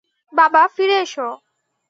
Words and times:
বাবা, 0.33 0.61
ফিরে 0.75 0.97
এসো! 1.03 1.27